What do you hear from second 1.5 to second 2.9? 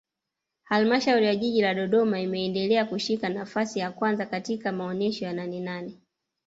la Dodoma imeendelea